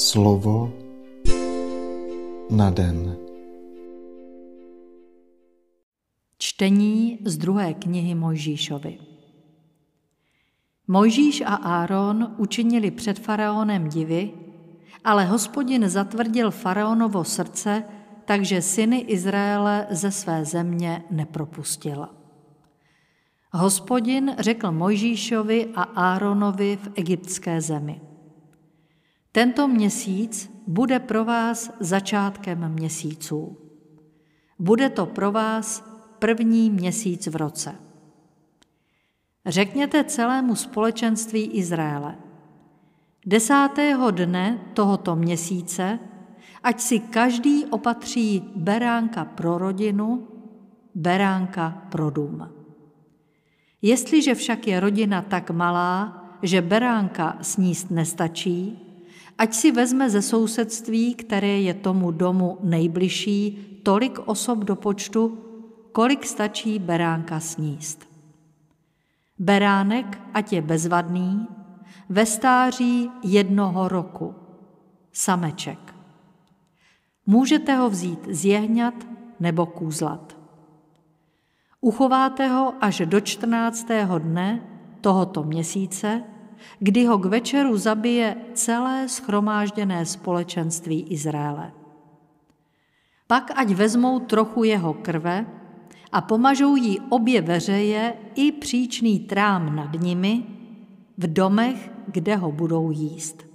[0.00, 0.72] Slovo
[2.50, 3.16] na den.
[6.38, 8.98] Čtení z druhé knihy Mojžíšovi.
[10.88, 14.32] Mojžíš a Áron učinili před faraonem divy,
[15.04, 17.84] ale hospodin zatvrdil faraonovo srdce,
[18.24, 22.08] takže syny Izraele ze své země nepropustil.
[23.52, 28.09] Hospodin řekl Mojžíšovi a Áronovi v egyptské zemi.
[29.32, 33.58] Tento měsíc bude pro vás začátkem měsíců.
[34.58, 37.74] Bude to pro vás první měsíc v roce.
[39.46, 42.16] Řekněte celému společenství Izraele.
[43.26, 45.98] Desátého dne tohoto měsíce,
[46.62, 50.28] ať si každý opatří beránka pro rodinu,
[50.94, 52.48] beránka pro dům.
[53.82, 58.89] Jestliže však je rodina tak malá, že beránka sníst nestačí,
[59.40, 63.40] ať si vezme ze sousedství, které je tomu domu nejbližší,
[63.82, 65.38] tolik osob do počtu,
[65.92, 68.04] kolik stačí beránka sníst.
[69.38, 71.48] Beránek, ať je bezvadný,
[72.08, 74.34] ve stáří jednoho roku.
[75.12, 75.94] Sameček.
[77.26, 78.94] Můžete ho vzít z jehňat
[79.40, 80.36] nebo kůzlat.
[81.80, 83.88] Uchováte ho až do 14.
[84.18, 84.60] dne
[85.00, 86.22] tohoto měsíce,
[86.78, 91.72] kdy ho k večeru zabije celé schromážděné společenství Izraele.
[93.26, 95.46] Pak ať vezmou trochu jeho krve
[96.12, 100.42] a pomažou jí obě veřeje i příčný trám nad nimi
[101.18, 103.46] v domech, kde ho budou jíst.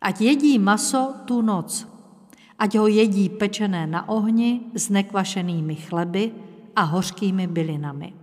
[0.00, 1.88] Ať jedí maso tu noc,
[2.58, 6.32] ať ho jedí pečené na ohni s nekvašenými chleby
[6.76, 8.19] a hořkými bylinami.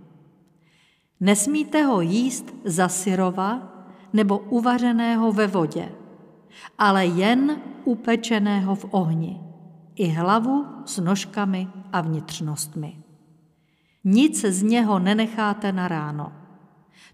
[1.20, 3.72] Nesmíte ho jíst za syrova
[4.12, 5.92] nebo uvařeného ve vodě,
[6.78, 9.40] ale jen upečeného v ohni,
[9.94, 13.02] i hlavu s nožkami a vnitřnostmi.
[14.04, 16.32] Nic z něho nenecháte na ráno.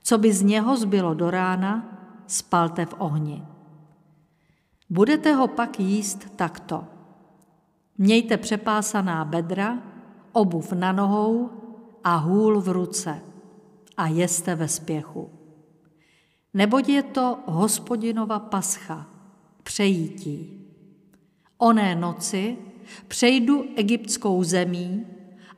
[0.02, 3.42] Co by z něho zbylo do rána, spalte v ohni.
[4.90, 6.84] Budete ho pak jíst takto.
[7.98, 9.78] Mějte přepásaná bedra,
[10.32, 11.50] obuv na nohou
[12.04, 13.20] a hůl v ruce
[13.96, 15.30] a jeste ve spěchu.
[16.54, 19.06] Neboť je to hospodinova pascha,
[19.62, 20.60] přejítí.
[21.58, 22.56] Oné noci
[23.08, 25.06] přejdu egyptskou zemí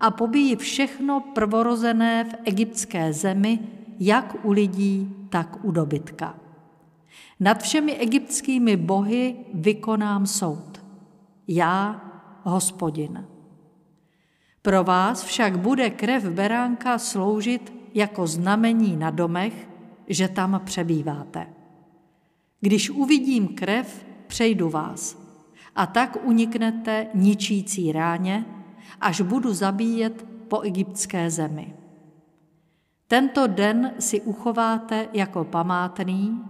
[0.00, 3.58] a pobíji všechno prvorozené v egyptské zemi,
[3.98, 6.38] jak u lidí, tak u dobytka.
[7.40, 10.84] Nad všemi egyptskými bohy vykonám soud.
[11.48, 12.00] Já,
[12.42, 13.26] hospodin.
[14.62, 19.68] Pro vás však bude krev beránka sloužit jako znamení na domech,
[20.06, 21.46] že tam přebýváte.
[22.60, 25.18] Když uvidím krev, přejdu vás
[25.76, 28.44] a tak uniknete ničící ráně,
[29.00, 31.74] až budu zabíjet po egyptské zemi.
[33.08, 36.42] Tento den si uchováte jako památný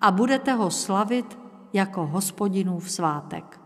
[0.00, 1.38] a budete ho slavit
[1.72, 3.60] jako hospodinův svátek.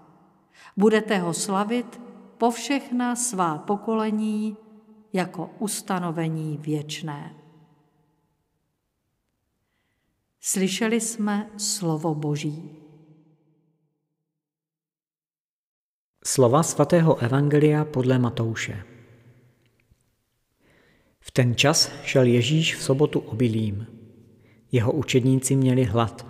[0.76, 2.00] Budete ho slavit
[2.38, 4.56] po všechna svá pokolení
[5.12, 7.34] jako ustanovení věčné.
[10.40, 12.70] Slyšeli jsme slovo Boží.
[16.24, 18.84] Slova svatého Evangelia podle Matouše.
[21.20, 23.86] V ten čas šel Ježíš v sobotu obilím.
[24.72, 26.26] Jeho učedníci měli hlad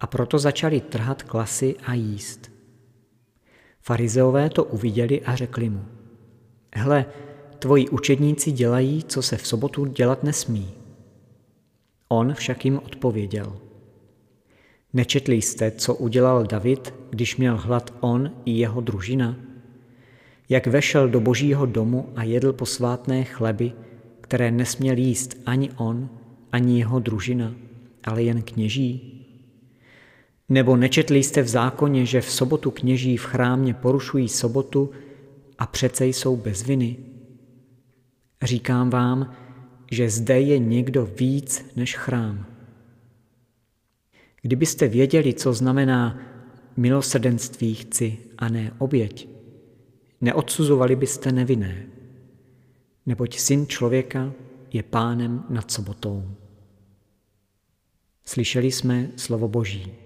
[0.00, 2.50] a proto začali trhat klasy a jíst.
[3.80, 5.84] Farizeové to uviděli a řekli mu,
[6.74, 7.06] hle,
[7.64, 10.70] tvoji učedníci dělají, co se v sobotu dělat nesmí.
[12.08, 13.56] On však jim odpověděl.
[14.92, 19.36] Nečetli jste, co udělal David, když měl hlad on i jeho družina?
[20.48, 23.72] Jak vešel do božího domu a jedl posvátné chleby,
[24.20, 26.08] které nesměl jíst ani on,
[26.52, 27.54] ani jeho družina,
[28.04, 29.26] ale jen kněží?
[30.48, 34.90] Nebo nečetli jste v zákoně, že v sobotu kněží v chrámě porušují sobotu
[35.58, 37.13] a přece jsou bez viny?
[38.44, 39.36] Říkám vám,
[39.90, 42.46] že zde je někdo víc než chrám.
[44.42, 46.18] Kdybyste věděli, co znamená
[46.76, 49.28] milosrdenství chci a ne oběť,
[50.20, 51.86] neodsuzovali byste nevinné,
[53.06, 54.32] neboť syn člověka
[54.72, 56.30] je pánem nad sobotou.
[58.24, 60.03] Slyšeli jsme slovo Boží.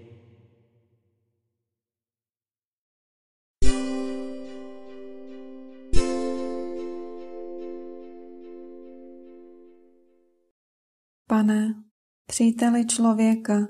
[11.29, 11.83] Pane,
[12.25, 13.67] příteli člověka,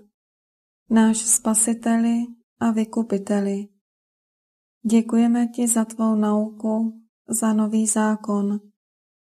[0.90, 2.26] náš spasiteli
[2.60, 3.68] a vykupiteli.
[4.90, 8.60] Děkujeme ti za tvou nauku, za nový zákon,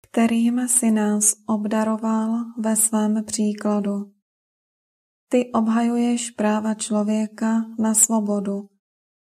[0.02, 4.12] kterým si nás obdaroval ve svém příkladu.
[5.28, 8.68] Ty obhajuješ práva člověka na svobodu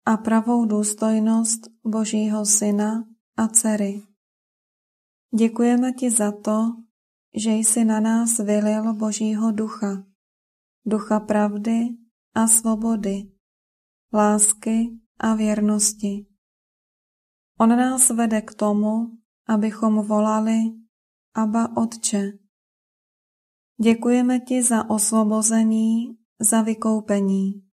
[0.05, 3.03] a pravou důstojnost Božího Syna
[3.37, 4.01] a dcery.
[5.37, 6.85] Děkujeme ti za to,
[7.43, 10.03] že jsi na nás vylil Božího ducha,
[10.85, 11.87] ducha pravdy
[12.35, 13.31] a svobody,
[14.13, 16.25] lásky a věrnosti.
[17.59, 19.17] On nás vede k tomu,
[19.47, 20.57] abychom volali
[21.33, 22.31] Aba Otče.
[23.81, 27.65] Děkujeme ti za osvobození, za vykoupení.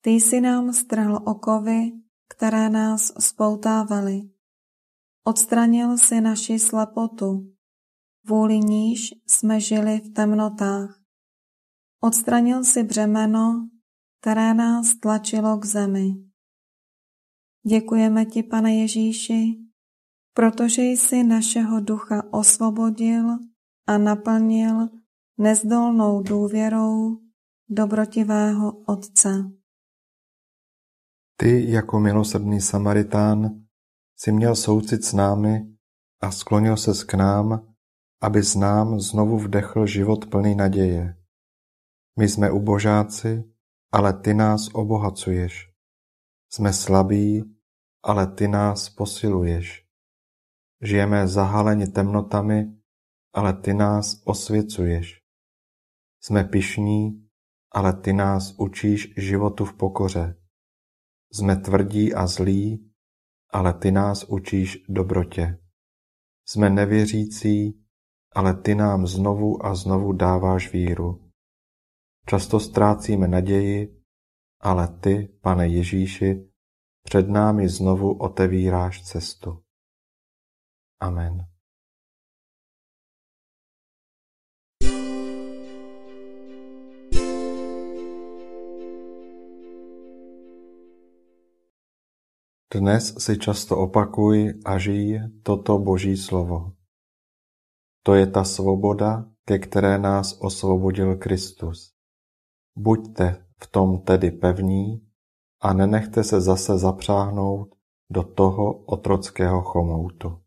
[0.00, 1.92] Ty jsi nám strhl okovy,
[2.28, 4.20] které nás spoutávaly.
[5.24, 7.52] Odstranil si naši slepotu,
[8.28, 11.00] vůli níž jsme žili v temnotách.
[12.00, 13.68] Odstranil si břemeno,
[14.20, 16.14] které nás tlačilo k zemi.
[17.66, 19.58] Děkujeme ti, pane Ježíši,
[20.34, 23.38] protože jsi našeho ducha osvobodil
[23.86, 24.88] a naplnil
[25.38, 27.18] nezdolnou důvěrou
[27.68, 29.44] dobrotivého Otce.
[31.36, 33.62] Ty jako milosrdný Samaritán
[34.16, 35.76] si měl soucit s námi
[36.20, 37.71] a sklonil se k nám,
[38.22, 41.16] aby z nám znovu vdechl život plný naděje.
[42.18, 43.44] My jsme ubožáci,
[43.92, 45.72] ale ty nás obohacuješ.
[46.52, 47.56] Jsme slabí,
[48.02, 49.86] ale ty nás posiluješ.
[50.82, 52.76] Žijeme zahaleni temnotami,
[53.32, 55.22] ale ty nás osvěcuješ.
[56.20, 57.28] Jsme pišní,
[57.72, 60.36] ale ty nás učíš životu v pokoře.
[61.32, 62.92] Jsme tvrdí a zlí,
[63.50, 65.58] ale ty nás učíš dobrotě.
[66.46, 67.81] Jsme nevěřící,
[68.34, 71.30] ale ty nám znovu a znovu dáváš víru.
[72.26, 74.02] Často ztrácíme naději,
[74.60, 76.48] ale ty, pane Ježíši,
[77.02, 79.62] před námi znovu otevíráš cestu.
[81.00, 81.46] Amen.
[92.74, 96.72] Dnes si často opakuj a žij toto Boží slovo.
[98.02, 101.92] To je ta svoboda, ke které nás osvobodil Kristus.
[102.76, 105.06] Buďte v tom tedy pevní
[105.60, 107.74] a nenechte se zase zapřáhnout
[108.10, 110.38] do toho otrockého chomoutu.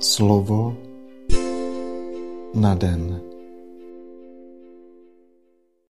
[0.00, 0.76] Slovo
[2.54, 3.29] na den.